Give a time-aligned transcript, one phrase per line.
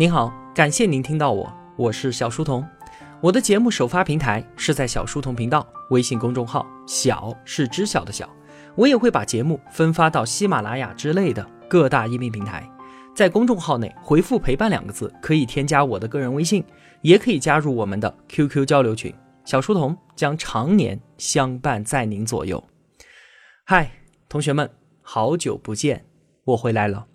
[0.00, 2.66] 您好，感谢您听到我，我是小书童。
[3.20, 8.26] 我的节目首发平台是在小书童频道微信公众号，小是知晓的小。
[8.74, 12.66] 我也会把节目分发到喜马拉雅之类的各大音频平台。
[13.14, 16.64] 在公众号内回复“陪伴”两个字，可以添加我的个人微信，
[17.02, 19.14] 也可以加入我们的 QQ 交流群。
[19.44, 22.64] 小书童将常年相伴在您左右。
[23.66, 23.90] 嗨，
[24.30, 24.70] 同学们，
[25.02, 26.06] 好久不见，
[26.44, 27.06] 我回来了。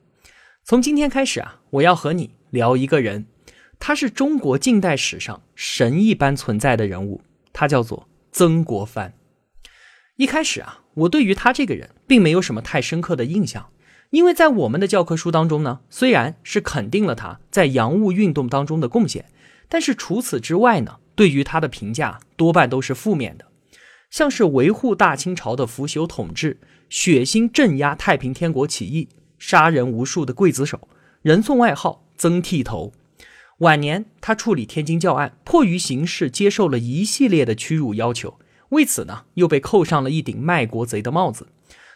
[0.64, 2.36] 从今天开始啊，我要和你。
[2.50, 3.26] 聊一个人，
[3.80, 9.14] 他是中国近代史上神一般存在的人物，他叫做曾国藩。
[10.16, 13.70] 一开始啊，我对于他这个人并没有什么太深刻的印象，
[14.12, 19.26] 因为在我们的教科书当中呢，虽然是肯定了他在洋务运动当中的贡献，
[19.68, 23.46] 但是除此之外呢，对于他的评价多半都是负面的，
[24.10, 30.88] 像是维护大清朝的腐朽统治、血腥镇压太平天国起义、杀人无数的刽子手，
[31.22, 32.05] 人送外号。
[32.18, 32.94] 曾剃头，
[33.60, 41.48] 晚年他处理天津教案，迫于形势，接受了一系列的屈辱要求，为此呢，又被扣上了一顶卖国贼的帽子。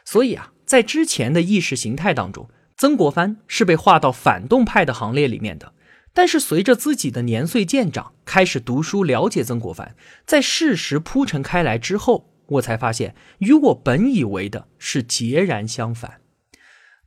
[0.05, 5.73] 所以啊，在之前的意识形态当中，曾国藩是被划到反动派的行列里面的。
[6.13, 9.95] 但是随着自己的年岁渐长，开始读书了解曾国藩，
[10.25, 16.21] 在事实铺陈开来之后，我才发现与我本以为的是截然相反。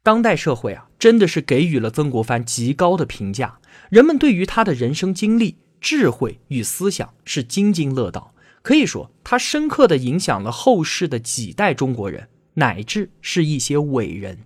[0.04, 3.60] 当代社会啊，真的是给予了曾国藩极高的评价。
[3.88, 8.34] 人们对于他的人生经历、智慧与思想是津津乐道。
[8.62, 14.40] 可以说，他深刻的影响了后世的几代中国人，乃至是一些伟人。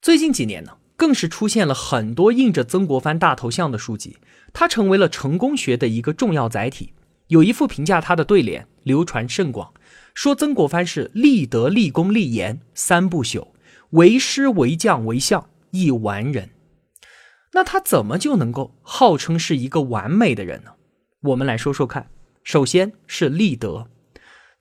[0.00, 4.18] 最近几年呢，更是出现了很多印着曾国藩大头像的书籍，
[4.52, 6.92] 他成为了成功学的一个重要载体。
[7.28, 9.72] 有一副评价他的对联流传甚广，
[10.14, 13.48] 说曾国藩是立德、立功、立言三不朽。
[13.92, 16.48] 为师为将为相亦完人，
[17.52, 20.70] 那他怎么就能够号称是一个完美的人呢？
[21.20, 22.08] 我们来说说看。
[22.42, 23.88] 首先是立德，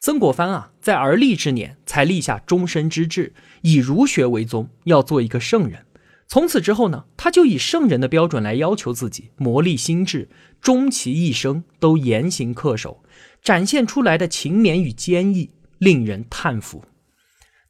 [0.02, 5.86] 曾国藩啊，在而立之年才立下终身之志，以儒学为宗，要做一个圣人。
[6.28, 13.02] 从此之后呢，他就以圣人的标准来要求自己，磨砺心智，终其一生都言行恪守，
[13.42, 16.84] 展现出来的勤勉与坚毅令人叹服。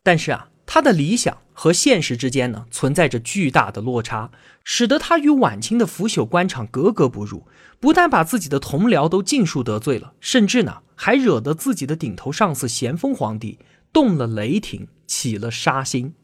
[0.02, 1.38] 但是啊，他的理想。
[1.62, 4.32] 和现实之间呢，存在着巨大的落差，
[4.64, 7.46] 使得他与晚清的腐朽官场格格不入。
[7.80, 13.60] 不但把自己的同僚都尽数得罪了，甚至呢，还惹得自己的顶头上司咸丰皇帝
[13.94, 16.16] 动了雷霆，起了杀心。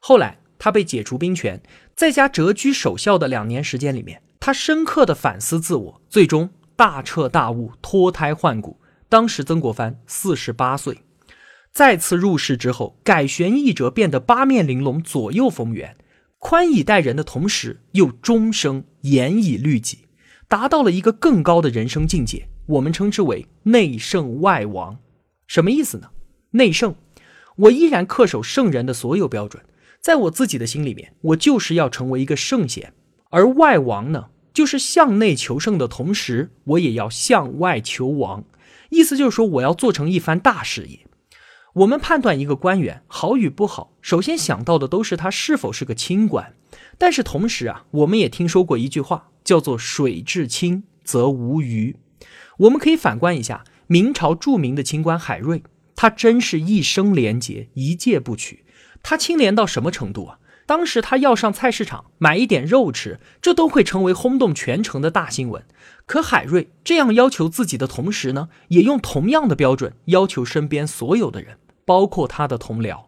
[0.00, 1.62] 后来他被解除兵权，
[1.96, 8.78] 在家谪居守孝的两年时间里面，他深刻的反思自我，最终大彻大悟，脱胎换骨。
[9.08, 10.98] 当时曾国藩四十八岁。
[11.74, 15.96] 再次入世之后，改弦易辙，变得八面玲珑，左右逢源，
[16.38, 20.06] 宽以待人的同时，又终生严以律己，
[20.46, 22.48] 达到了一个更高的人生境界。
[22.66, 24.96] 我们称之为内圣外王，
[25.48, 26.10] 什么意思呢？
[26.52, 26.94] 内圣，
[27.56, 29.60] 我依然恪守圣人的所有标准，
[30.00, 32.90] 在我自己的心里面，我就是要成为一个圣贤；
[33.30, 38.44] 而外王呢，就是向内求圣的同时，我也要向外求王。
[38.90, 41.00] 意思就是说，我要做成一番大事业。
[41.74, 46.54] 我们判断一个官员好与不好，首先想到的都是他是否是个清官。
[46.98, 51.96] 但是同时啊，我们也听说过一句话，叫做“水至清则无鱼”。
[52.58, 55.64] 我们可以反观一下明朝著名的清官海瑞，
[55.96, 58.64] 他真是一生廉洁，一戒不取。
[59.02, 60.38] 他清廉到什么程度啊？
[60.66, 65.64] 当时他要上菜市场买一点肉吃，这都会成为轰动全城的大新闻。
[66.06, 71.58] 可海瑞这样要求自己的同时呢，也用同样的标准要求身边所有的人。
[71.84, 73.04] 包括他的同僚，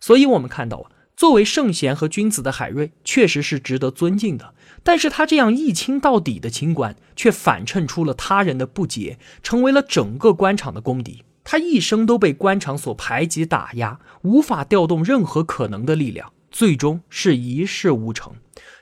[0.00, 4.54] 所以我们看到啊，作为圣贤和君子的海瑞确实是值得尊敬的。
[4.82, 11.24] 但是他这样一清到底的清官，却反衬出了他人的不解，成为了整个官场的公敌。
[11.44, 18.34] 他一生都被官场所排挤打压，无法调动任何可能的力量，最终是一事无成，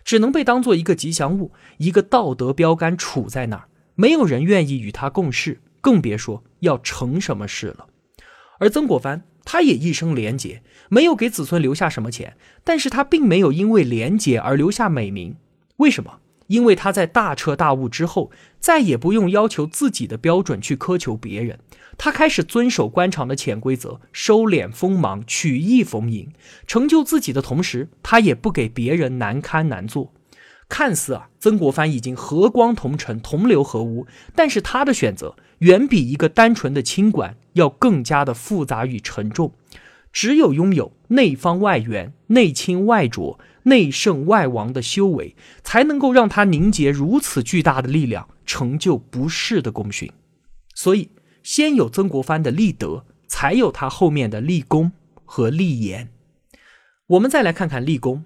[0.04, 7.86] 只能被当做一个吉祥物，一个道德标杆杵在那儿，没有人愿意与他共事，更别说要成什么事了。
[8.58, 10.60] 而曾国藩，他也一生廉洁，
[10.90, 15.36] 没有给子孙留下什么钱，但是他并没有因为廉洁而留下美名。
[15.78, 16.20] 为什么？
[16.48, 18.30] 因为他在大彻大悟之后，
[18.60, 21.58] 再也不用要求自己的标准去苛求别人，
[21.96, 26.30] 他开始遵守官场的潜规则，收敛锋芒，曲意逢迎，
[26.66, 30.12] 成就自己的同时，他也不给别人难堪难做。
[30.68, 35.34] 看似啊，曾国藩已经和光同尘，同流合污，但是他的选择。
[35.58, 39.52] 远比一个单纯的清官要更加的复杂与沉重。
[40.10, 50.10] 只有拥有内方外圆、内清外浊、内圣外王的修为，才能够让他凝结如此巨大的力量，成就不世的功勋。
[50.74, 51.10] 所以，
[51.42, 54.92] 先有曾国藩的立德，才有他后面的立功
[55.24, 56.08] 和立言。
[57.08, 58.24] 我们再来看看立功。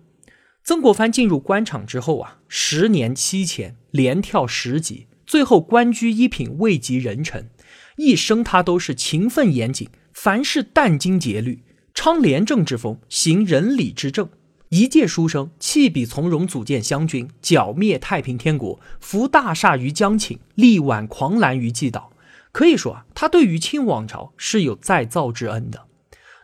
[0.62, 7.48] 曾国藩进入官场之后啊，十年七迁，连跳十级，最后官居一品，位极人臣。
[7.96, 11.62] 一生他都是勤奋严谨，凡事殚精竭虑，
[11.94, 14.28] 倡廉政之风，行仁礼之政。
[14.68, 22.12] 一介书生，弃笔从戎，组建湘军，剿灭太平天国，扶大厦于江倾，力挽狂澜于既倒。
[22.52, 25.86] 可以说啊，他对于清王朝是有再造之恩的。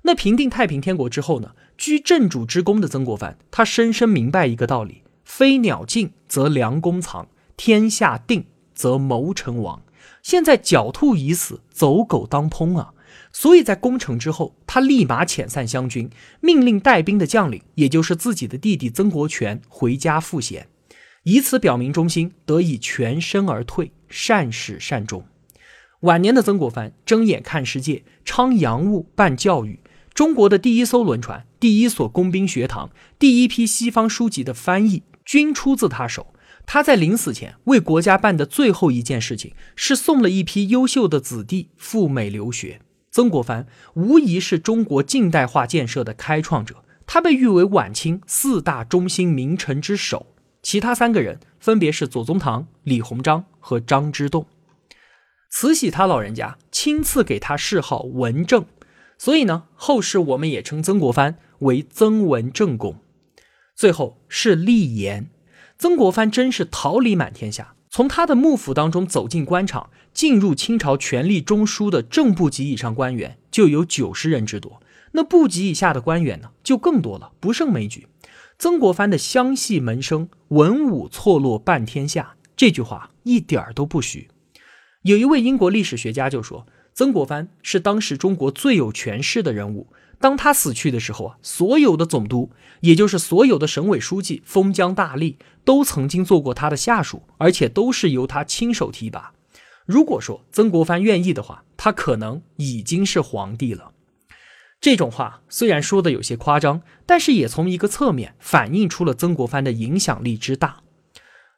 [0.05, 1.50] 那平定太平天国之后呢？
[1.76, 7.26] 居正主之功的曾国藩，他深深明白一个道理：飞鸟尽，则良弓藏；
[7.58, 8.46] 天下定，
[8.79, 9.83] 则谋臣亡。
[10.23, 12.93] 现在狡兔已死，走狗当烹啊！
[13.33, 16.09] 所以在攻城之后，他立马遣散湘军，
[16.41, 20.69] 命令带兵的将领，也就是自己的弟弟曾国荃回家赋闲，
[21.25, 25.25] 以此表明忠心，得以全身而退，善始善终。
[26.03, 29.81] 晚年的曾国藩睁眼看世界，倡洋务，办教育。
[30.15, 36.35] 中国的第一艘轮船、第一所工兵学堂、第一批西方书籍的翻译，均出自他手。
[36.70, 42.82] 他在临死前为国家办的最后一件事情，是送了一批优秀的子弟赴美留学。
[43.11, 50.26] 曾国藩无疑是中国近代化建设的开创者，他被誉为晚清四大中兴名臣之首。
[50.62, 54.47] 其他三个人分别是左宗棠、李鸿章和张之洞。
[55.50, 58.67] 慈禧他老人家亲赐给他谥号文正。
[59.17, 63.00] 所以呢，后世我们也称曾国藩为曾文正公。
[63.75, 65.31] 最后是立言，
[65.79, 67.75] 曾国藩真是桃李满天下。
[67.89, 74.83] 从他的幕府当中走进官场，进入清朝权力中枢的正部级以上官员就有九十人之多，
[75.13, 78.09] 那部级以下的官员呢，就更多了，不胜枚举。
[78.59, 84.29] 曾国藩的湘系门生，文武错落半天下，这句话一点儿都不虚。
[85.03, 86.67] 有一位英国历史学家就说。
[86.95, 89.87] 曾国藩是当时中国最有权势的人物。
[90.20, 92.50] 当他死去的时候啊，所有的总督，
[92.81, 99.32] 也就是所有的省委书记、封疆大吏，都曾经做过他的下属，而且都是由他亲手提拔。
[99.87, 103.93] 如果说曾国藩愿意的话，他可能已经是皇帝了。
[104.81, 110.82] 这种话虽然说的有些夸张，但是也从一个侧面反映出了曾国藩的影响力之大。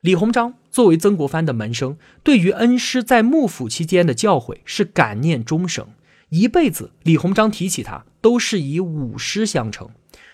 [0.01, 5.89] 李鸿章作为曾国藩的门生，对于恩师在幕府期间的教诲是感念终生。
[6.31, 9.91] 一辈子，李鸿章提起他都是以武师相称，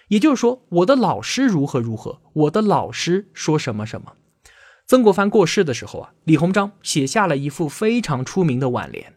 [0.09, 4.13] 也就是说，我的老师如何如何，我的老师说什么什么。
[4.87, 9.15] 曾国藩过世的时候啊，李鸿章写下了一副非常出名的挽联：“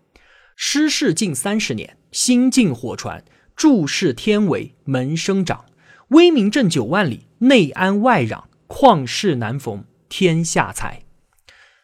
[0.57, 3.23] 师事近三十年，心静火传，
[3.55, 5.65] 注视天为门生长，
[6.09, 11.03] 威名震九万里，内安外攘，旷世难逢。”天下才，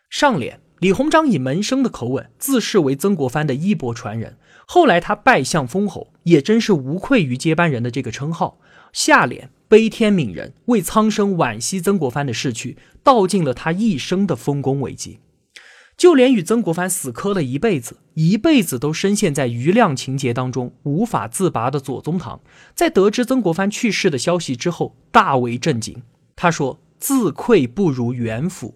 [0.09, 8.59] 上联李鸿章以门生的口吻自视为曾国藩的衣钵传人，后来他拜相封侯，也真是无愧于接班人的这个称号。
[8.91, 15.19] 下联悲天悯人，为苍生惋惜曾国藩的逝去，道尽了他一生的丰功伟绩。
[15.97, 22.41] 就连与曾国藩死磕了一辈子，一辈子都深陷在余量情节当中无法自拔的左宗棠，
[22.73, 26.03] 在得知曾国藩去世的消息之后，大为震惊。
[26.35, 26.79] 他说。
[26.97, 28.73] 自愧不如元辅，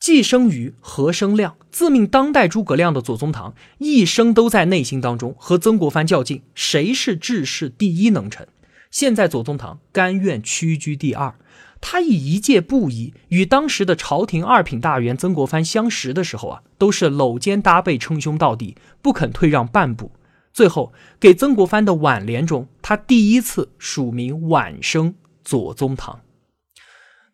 [0.00, 1.58] 既生瑜，何生亮？
[1.70, 8.48] 自命当代诸葛亮的左宗棠，一生都在内心当中和曾国藩较劲，谁是治世第一能臣？
[8.90, 11.34] 现在左宗棠甘愿屈居第二，
[11.82, 20.10] 他以一介布衣与当时的朝廷二品大员曾国藩相识的时候啊，都是搂肩搭背，称兄道弟，不肯退让半步。
[20.54, 25.14] 最后给曾国藩的挽联中，他第一次署名晚生
[25.44, 26.20] 左宗棠。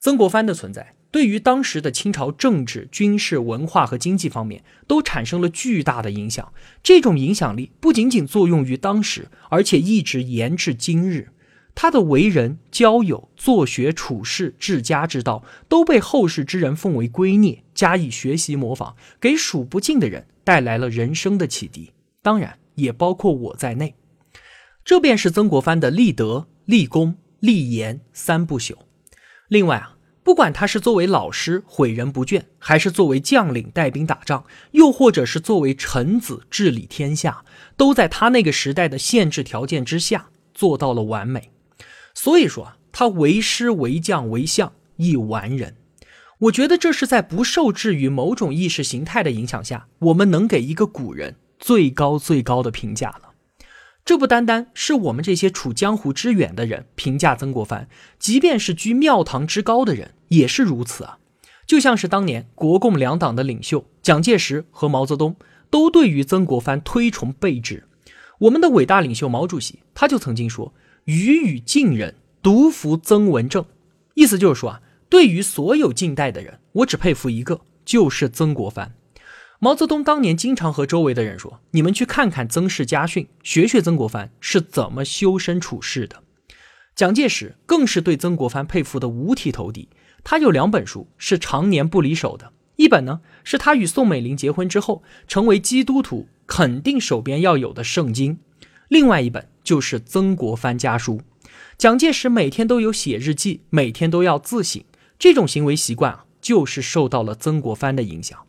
[0.01, 6.53] 曾国藩的存在，对于当时的清朝政治、军事、文化和经济方面都产生了巨大的影响。
[6.83, 11.31] 这种影响力不仅仅作用于当时，而且一直延至今日。
[11.75, 21.93] 他的为人、交友、作学、处世、治家之道，都被后世之人奉为圭臬，加以学习模仿，给数不尽的人带来了人生的启迪。
[22.21, 23.95] 当然，也包括我在内。
[24.85, 28.75] 这便是曾国藩的立德、立功、立言三不朽。
[29.49, 29.96] 另外啊。
[30.27, 37.45] 不管他是作为老师诲人不倦，还是作为将领带兵打仗，又或者是作为臣子治理天下，
[37.77, 41.53] 都在他那个时代的限制条件之下做到了完美。
[42.13, 45.77] 所以说，他为师为将为相亦完人。
[46.41, 53.26] 我觉得这是在不受制于某种意识形态的影响下，我们能给一个古人最高最高的评价了。
[54.07, 57.89] 这不单单是我们这些处江湖之远的人评价曾国藩，
[58.21, 61.19] 即便是居庙堂之高的人也是如此啊。
[61.67, 65.35] 就像是当年国共两党的领袖蒋介石和毛泽东
[65.71, 67.89] 都对于曾国藩推崇备至。
[68.39, 70.73] 我们的伟大领袖毛主席他就曾经说
[71.07, 73.67] ：“予与近人，独服曾文正。”
[74.15, 78.95] 意思就是说啊，对于所有近代的人，我只佩服一个，就是曾国藩。
[79.59, 86.23] 毛泽东当年经常和周围的人说：“你们去看看曾氏家训，学学曾国藩是怎么修身处世的。”
[86.95, 89.89] 蒋介石更是对曾国藩佩服的五体投地。
[90.23, 98.39] 他有两本书是常年不离手的，一本呢是他与宋美龄结婚之后成为基督徒肯定手边要有的圣经，
[98.89, 101.21] 另外一本就是曾国藩家书。
[101.79, 104.83] 蒋介石每天都有写日记，每天都要自省，
[105.19, 108.46] 这种行为习惯啊，就是受到了曾国藩的影响。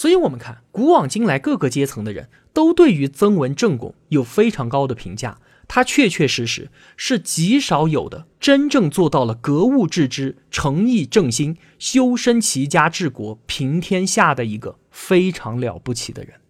[0.00, 5.38] 所以，我们看古往今来各个阶层的人都对于曾文正公有非常高的评价。
[5.68, 16.40] 他确确实实是极少有的真正做到了格物致知、诚意正心、修身齐家治国平天下的一个非常了不起的人。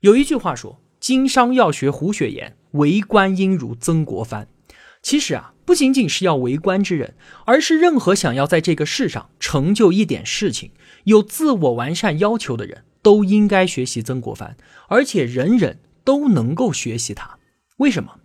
[0.00, 4.48] 有一句话说：“经商要学胡雪岩，为官应如曾国藩。”
[5.00, 7.14] 其实啊，不仅仅是要为官之人，
[7.44, 10.72] 而是任何想要在这个世上成就一点事情、
[11.04, 14.56] 有自我完善要求的人，都应该学习曾国藩，
[14.88, 17.38] 而且人人都能够学习他。
[17.78, 18.16] 为什么？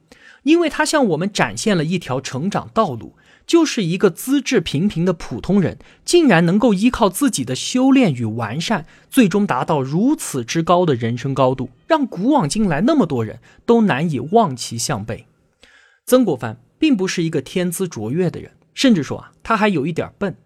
[0.43, 15.25] 因为他向我们展现了一条成长道路，就是一个资质平平的普通人，竟然能够依靠自己的修炼与完善，最终达到如此之高的人生高度，让古往今来那么多人都难以望其项背。
[16.05, 20.37] 曾国藩并不是一个天资卓越的人，甚至说啊，他还有一点笨。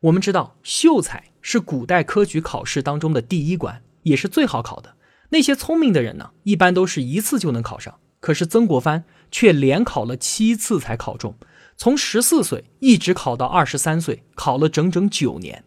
[0.00, 4.94] 我们知道，秀才是古代科举考试当中的第一关，也是最好考的。
[5.28, 7.98] 那些聪明的人呢，一般都是一次就能考上。
[8.18, 11.36] 可是曾国藩却连考了七次才考中，
[11.76, 15.64] 从十四岁一直考到二十三岁，考了整整九年。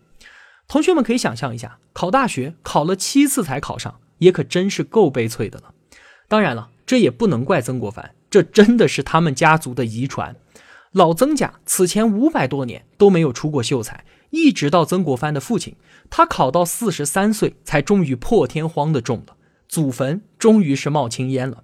[0.67, 5.75] 同学们可以想象一下，考大学考了七次才考上，也可真是够悲催的了。
[6.27, 10.35] 当然了，这也不能怪曾国藩，这真的是他们家族的遗传。
[10.91, 15.75] 老曾家此前五百多年都没有出过秀才，一直到曾国藩的父亲，
[16.09, 19.37] 他考到四十三岁才终于破天荒的中了，
[19.69, 21.63] 祖坟终于是冒青烟了。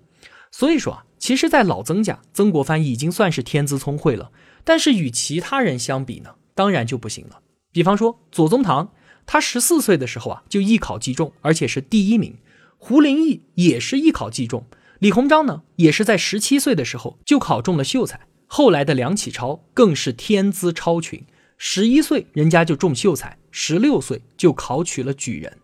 [0.52, 4.32] 所以说啊，其实，在老曾家，曾国藩已经算是天资聪慧了。
[4.64, 7.42] 但是与其他人相比呢，当然就不行了。
[7.72, 8.92] 比方说左宗棠，
[9.26, 12.34] 他十四岁的时候啊，就艺考即中，而且是第一名；
[12.78, 14.62] 胡林翼也是艺考即中；
[15.00, 18.28] 李鸿章呢，也是在十七岁的时候就考中了秀才。
[18.46, 21.26] 后来的梁启超更是天资超群，
[21.60, 25.56] 十一岁人家就中秀才，十六岁就考取了举人。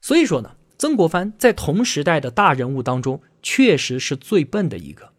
[0.00, 0.52] 所以说呢。
[0.78, 5.10] 曾国藩在同时代的大人物当中，确实是最笨的一个。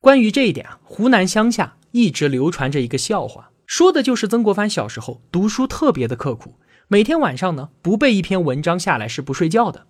[0.00, 6.54] 关于这一点啊，湖南乡下一直流传着一个笑话，说的就是曾国藩小时候读书特别的刻苦，
[6.88, 9.86] 每天晚上呢不背一篇文章下来是不睡觉的。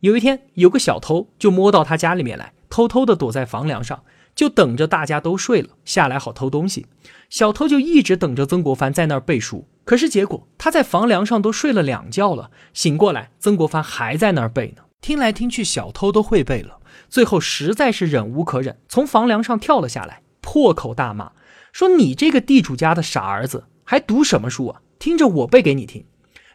[0.00, 4.02] 有一天，有个小偷就摸到他家里面来，偷偷的躲在房梁上，
[4.38, 6.86] 就等着大家都睡了下来好偷东西。
[7.28, 9.66] 小偷就一直等着曾国藩在那儿背书。
[9.84, 14.82] 可是结果，他在房梁上都睡了两觉了，醒过来，曾国藩还在那儿背呢。
[15.00, 16.78] 听来听去，小偷都会背了。
[17.08, 21.32] 最后实在是忍无可忍，从房梁上跳了下来，破口大骂，
[21.72, 24.82] 说：“你这个地主家的傻儿子，还读什么书啊？
[25.00, 26.04] 听着我背给你听。”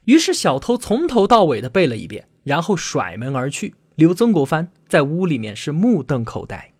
[0.05, 6.72] 于是小偷从头到尾的背了一遍，然后甩门而去，留曾国藩在屋里面是目瞪口呆。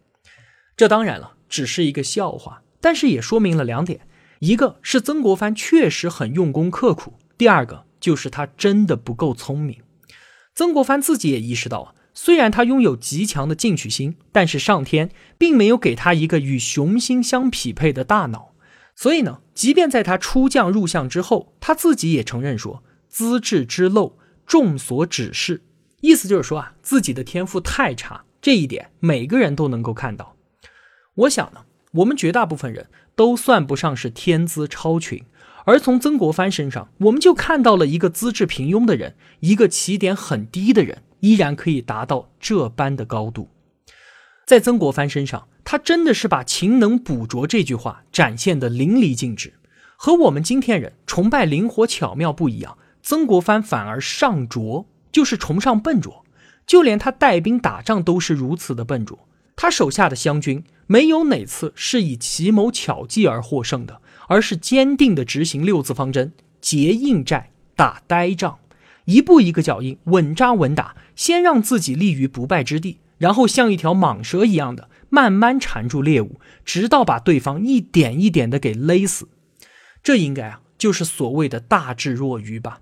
[0.75, 4.07] 这当然了，只是一个笑话，但是也说明了两点。
[4.39, 9.77] 一个是曾国藩确实很用功刻苦，第二个就是他真的不够聪明。
[10.53, 18.53] 曾国藩自己也意识到啊，虽然他拥有极强的进取心，但是上天并没有给他一个与雄心相匹配的大脑。
[18.95, 24.13] 所以呢，即便在他出将入相之后，他自己也承认说资质之陋，
[24.45, 25.63] 众所指示。
[26.01, 30.35] 意思就是说啊，自己的天赋太差，这一点每个人都能够看到。
[31.15, 32.87] 我想呢，我们绝大部分人。
[33.15, 35.23] 都算不上是天资超群，
[35.65, 43.49] 而从曾国藩身上，我们就看到了一个资质平庸的人，一个起点很低的人，依然可以达到这般的高度。
[44.47, 49.53] 在曾国藩身上，他真的是把“勤能补拙”这句话展现的淋漓尽致。
[49.95, 56.25] 和我们今天人崇拜灵活巧妙不一样，曾国藩反而上拙，就是崇尚笨拙。
[56.65, 59.19] 就连他带兵打仗都是如此的笨拙。
[59.55, 68.59] 他手下的湘军没有哪次是以奇谋巧计而获胜的，而是坚定地执行六字方针，结硬寨，打呆仗，
[69.05, 79.29] 一步一个脚印，稳扎稳打，先让自己立于不败之地，然后像一条蟒蛇一样的慢慢缠住猎物，直到把对方一点一点的给勒死。
[80.01, 82.81] 这应该啊，就是所谓的大智若愚吧。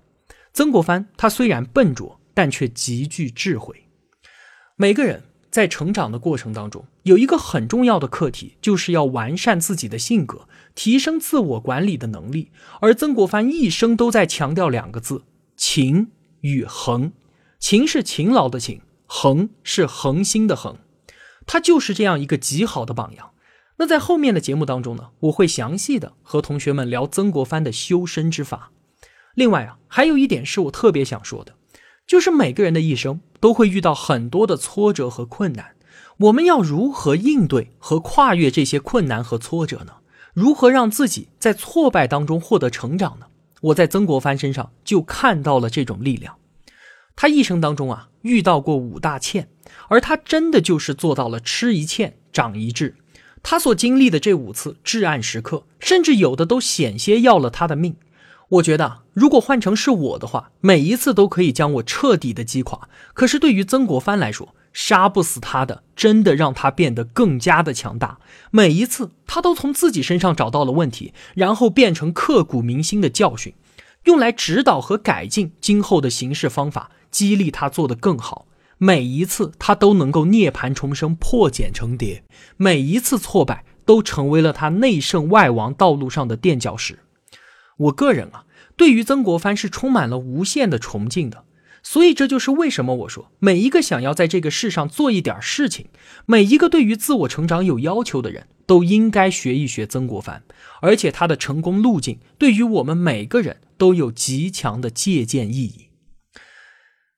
[0.52, 3.84] 曾国藩他虽然笨拙，但却极具智慧。
[4.76, 12.50] 每个人在成长的过程当中，有一个很重要的课题，就是要完善自己的性格，提升自我管理的能力。
[12.80, 17.12] 而曾国藩一生都在强调两个字：勤与恒。
[17.60, 20.78] 勤是勤劳的勤，恒是恒心的恒。
[21.46, 23.32] 他就是这样一个极好的榜样。
[23.76, 28.72] 那在后面的节目当中呢，我会详细的和同学们聊曾国藩的修身之法。
[29.34, 31.54] 另外啊，还有一点是我特别想说的，
[32.06, 35.74] 就是每个人的一生都会遇到很多的挫折和困难，
[36.16, 39.94] 我们要如何应对和跨越这些困难和挫折呢？
[40.32, 43.26] 如何让自己在挫败当中获得成长呢？
[43.62, 46.36] 我在曾国藩身上就看到了这种力量。
[47.16, 49.48] 他一生当中啊，遇到过五大欠，
[49.88, 52.94] 而他真的就是做到了吃一堑长一智。
[53.42, 57.96] 他所经历的这五次至暗时刻，甚至有的都险些要了他的命。
[58.52, 62.88] 我觉得，如果换成是我的话，每一次都可以将我彻底的击垮。
[63.14, 68.18] 可是对于曾国藩来说，杀不死他的，真的让他变得更加的强大。
[68.50, 73.54] 每一次，他都从自己身上找到了问题，然后变成刻骨铭心的教训，
[74.04, 78.46] 用来指导和改进今后的行事方法，激励他做得更好。
[78.76, 82.22] 每一次，他都能够涅槃重生，破茧成蝶。
[82.58, 86.98] 每一次挫败，都成为了他内圣外王道路上的垫脚石。
[87.82, 88.44] 我个人啊，
[88.76, 91.44] 对于曾国藩是充满了无限的崇敬的，
[91.82, 95.86] 所以这就是为什么我说，每一个想要在这个世上做一点事情，
[96.26, 100.42] 每一个对于自我成长有要求的人，都应该学一学曾国藩，
[100.80, 105.88] 而且他的成功路径对于我们每个人都有极强的借鉴意义。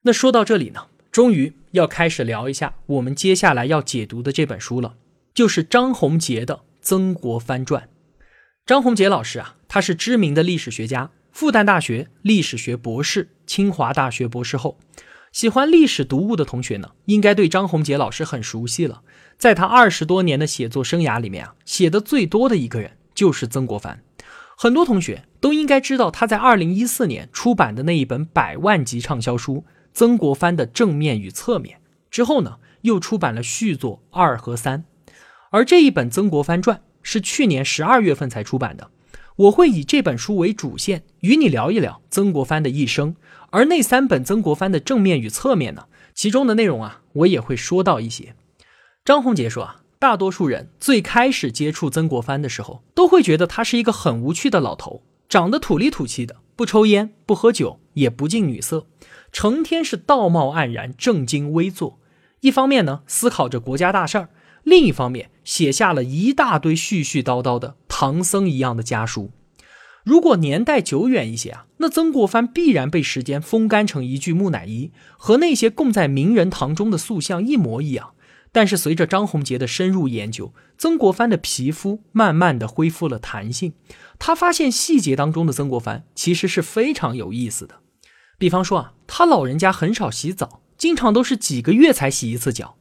[0.03, 4.97] 那说到这里呢，终于要开始聊一下我们接下来要解读的这本书了，
[5.35, 7.83] 就是张宏杰的《曾国藩传》。
[8.67, 14.79] 张宏杰老师啊，他是知名的历史学家，复旦大学历史学博士，清华大学博士后。
[15.33, 19.03] 喜欢历史读物的同学呢，应该对张宏杰老师很熟悉了。
[19.37, 24.03] 在他二十多年的写作生涯里面啊，写的最多的一个人就是曾国藩。
[24.57, 29.57] 很多同学都应该知道他在二零一四年出版的那一本百万级畅销书
[29.93, 31.77] 《曾国藩的正面与侧面》
[32.11, 34.85] 之后呢，又出版了续作二和三，
[35.51, 36.79] 而这一本《曾国藩传》。
[37.05, 38.91] 是去年十二月份才出版的。
[39.37, 43.15] 我会以这本书为主线，与你聊一聊曾国藩的一生。
[43.51, 45.85] 而那三本曾国藩的正面与侧面呢？
[46.13, 48.35] 其中的内容啊，我也会说到一些。
[49.05, 58.87] 张宏杰说啊，大多数人最开始接触曾国藩的时候，都会觉得他是一个很无趣的老头，长得土里土气的，不抽烟，不喝酒，也不近女色，
[59.33, 61.99] 成天是道貌岸然，正襟危坐。
[62.41, 64.29] 一方面呢，思考着国家大事儿。
[64.63, 69.31] 另一方面，写下了一大堆絮絮叨叨的唐僧一样的家书。
[70.03, 78.11] 如果年代久远一些啊，那曾国藩必然被时间风干成一具木乃伊，和那些供在名人堂中的塑像一模一样。
[78.53, 83.73] 但是随着张宏杰的深入研究，曾国藩的皮肤慢慢的恢复了弹性。
[84.19, 87.81] 他发现细节当中的曾国藩其实是非常有意思的。
[88.39, 92.77] 比方说啊，他老人家很少洗澡，经常都是几个月才洗一次脚。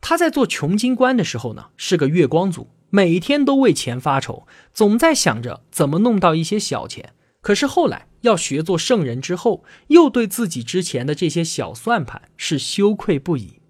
[0.00, 7.14] 他在做穷京官的时候呢，是个月光族，每天都为钱发愁，总在想着怎么弄到一些小钱。
[7.40, 13.60] 可是后来要学做圣人之后，又对自己之前的这些小算盘是羞愧不已。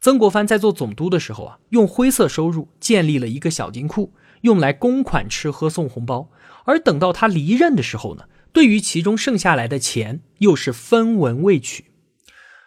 [0.00, 6.30] 曾国藩在做总督的时候啊，用灰色收入建立了一个小金库，用来公款吃喝送红包。
[6.64, 11.86] 而等到他离任的时候呢，对于其中剩下来的钱，又是分文未取。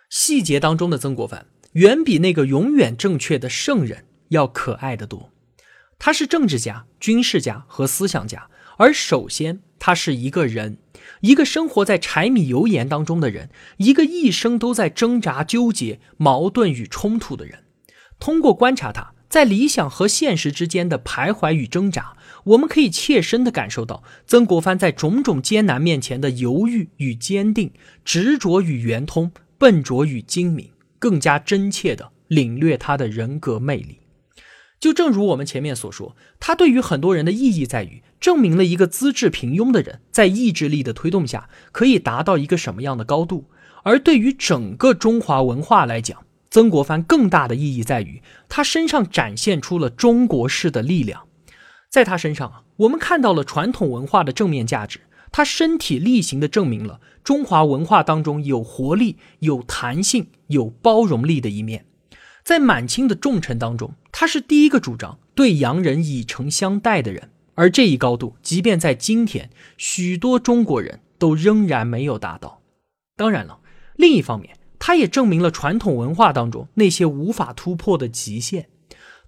[0.09, 1.45] 细节当中的曾国藩。
[1.73, 5.31] 远比那个永远正确的圣人要可爱的多。
[5.97, 10.79] 他是政治家、军事家和思想家，而首先他是一个人，
[11.19, 17.65] 一个生活在柴米油盐当中的人，一个一生都在挣扎、纠结、矛盾与冲突的人。
[18.19, 27.71] 通过观察他在理想和现实之间的徘徊与挣扎，我们可以切身的感受到曾国藩在种种艰难面前的犹豫与坚定、
[28.03, 30.70] 执着与圆通、笨拙与精明。
[31.01, 34.01] 更加真切地领略他的人格魅力，
[34.79, 43.45] 就正如我们前面所说，他对于很多人的意义在于证明了一个资质平庸的人在意志力的推动下可以达到一个什么样的高度；
[43.81, 51.23] 而对于整个中华文化来讲，曾国藩更大的意义在于他身上展现出了中国式的力量，
[51.89, 54.99] 在他身上啊，我们看到了传统文化的正面价值。
[55.31, 61.85] 他身体力行地证明了中华文化当中有活力、有弹性、有包容力的一面。
[62.43, 67.29] 在满清的重臣当中，他是第一个主张对洋人以诚相待的人。
[67.53, 72.61] 而这一高度，即便在今天，许多中国人都仍然没有达到。
[73.15, 73.59] 当然了，
[73.95, 78.69] 另一方面，他也证明了传统文化当中那些无法突破的极限。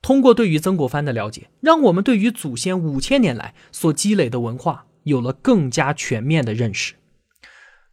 [0.01, 6.95] 通过对于曾国藩的了解，让我们对于祖先五千年来所积累的文化有了更加全面的认识。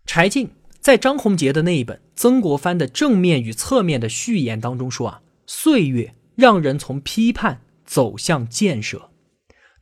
[0.06, 9.10] 柴进在张宏杰的那一本《曾国藩的正面与侧面的序言》当中说啊，岁月让人从批判走向建设。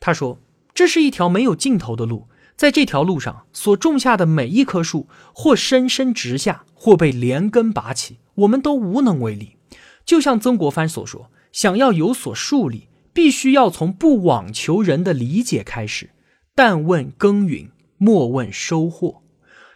[0.00, 0.38] 他说，
[0.74, 9.56] 这是一条没有尽头的路，在这条路上所种下的每一棵树，或深深植下，或被连根拔起，我们都无能为力。
[10.04, 11.30] 就像曾国藩所说。
[11.50, 16.10] 想要有所树立，必须要从不枉求人的理解开始。
[16.58, 19.22] 但问耕耘，莫问收获。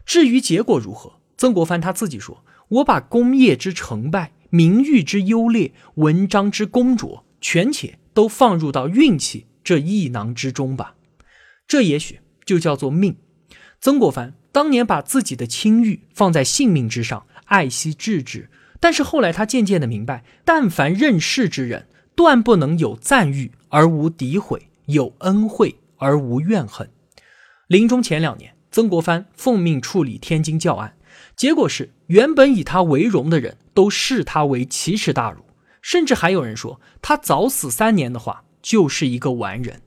[0.05, 10.97] 至于结果如何，曾国藩他自己说：“我把功业之成败、名誉之优劣、文章之工拙，全且都放入到运气这一囊之中吧。”
[11.69, 13.17] 这也许就叫做命。
[13.81, 18.51] 曾国藩当年把自己的清誉放在性命之上，爱惜至之。
[18.81, 26.91] 但是后来他渐渐的明白，但凡任事之人，断不能有赞誉而无诋毁，有恩惠而无怨恨。
[27.69, 30.97] 临终前两年，曾国藩奉命处理天津教案，
[31.37, 35.45] 结果是原本以他为荣的人都视他为奇耻大辱，
[35.81, 39.81] 甚至还有人说他早死三年的话就是一个完人。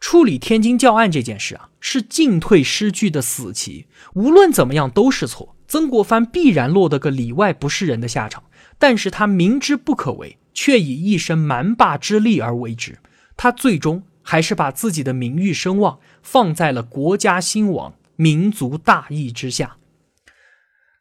[0.00, 5.54] 处理天津教案这件事啊，是进退失据的死棋，无论怎么样都是错。
[5.68, 8.42] 曾国藩必然落得个里外不是人的下场，
[8.78, 12.98] 但是他明知不可为，却以一身蛮霸之力而为之。
[13.36, 19.76] 他最终还是把自己的名誉声望放在了国家兴亡、民族大义之下。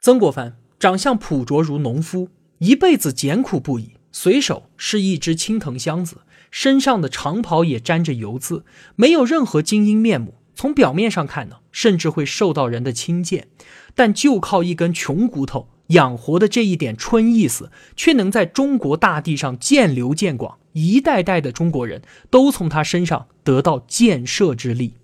[0.02, 6.18] 曾国藩长相朴拙如农夫，一辈子艰苦不已，随手是一只青藤箱子，
[6.50, 10.36] 身上的长袍也沾着油渍，没有任何精英面目。
[10.54, 13.48] 从表面上看呢，甚至会受到人的轻贱，
[13.96, 24.96] 但就靠一根穷骨头养活的这一点春意思，却能在中国大地上渐流渐广，一代代的中国人都从他身上得到建设之力，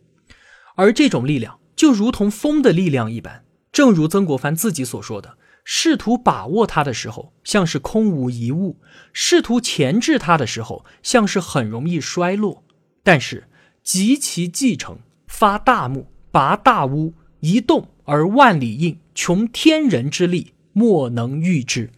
[0.76, 8.78] 而这种力量就如同风的力量一般，正如曾国藩自己所说的：试图把握它的时候，像是空无一物；
[9.14, 12.64] 试图钳制它的时候，像是很容易衰落。
[13.04, 13.48] 但是
[13.84, 15.00] 及其继承。
[15.28, 21.92] 发大木，拔大屋，一动而万里应，穷天人之力，莫能御之。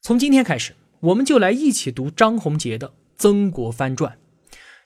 [0.00, 4.12] 从今天开始，我们就来一起读张宏杰的《曾国藩传》，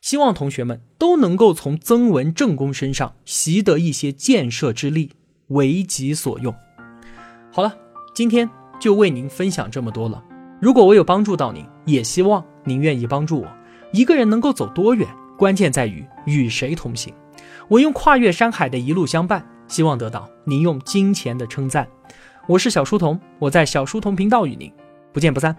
[0.01, 5.11] 希望同学们都能够从曾文正公身上习得一些建设之力，
[5.49, 6.55] 为己所用。
[7.53, 7.77] 好了，
[8.15, 8.49] 今天
[8.81, 10.25] 就为您分享这么多了。
[10.59, 13.47] 如果我有帮助到您，也希望您愿意帮助我。
[13.93, 17.13] 一个人能够走多远，关键在于与谁同行。
[17.69, 21.87] 我用跨越山海的一路相伴，希望得到您用金钱的称赞。
[22.47, 24.73] 我是小书童，我在小书童频道与您
[25.13, 25.55] 不见不散。